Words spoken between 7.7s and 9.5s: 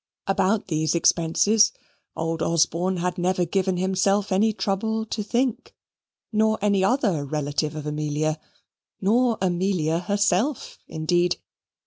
of Amelia, nor